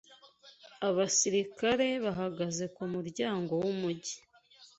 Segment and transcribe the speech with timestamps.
[0.87, 4.17] Abasirikare bahagaze ku muryango w’umujyi.